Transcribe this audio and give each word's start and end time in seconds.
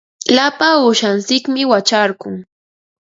Lapa 0.35 0.67
uushantsikmi 0.83 1.61
wacharqun. 1.71 2.35